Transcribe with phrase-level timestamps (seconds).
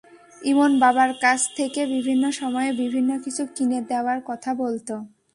[0.41, 4.89] ইমন বাবার কাছ থেকে বিভিন্ন সময়ে বিভিন্ন কিছু কিনে দেওয়ার কথা বলত।